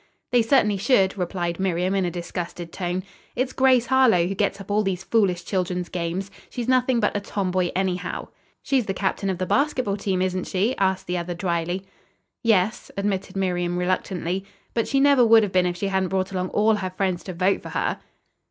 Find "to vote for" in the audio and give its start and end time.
17.25-17.69